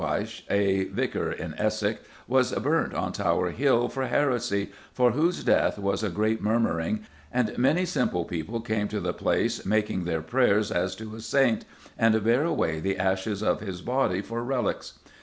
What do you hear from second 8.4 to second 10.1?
came to the place making